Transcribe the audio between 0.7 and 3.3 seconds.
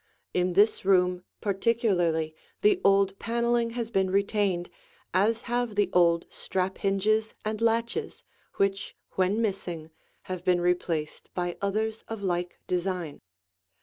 room particularly the old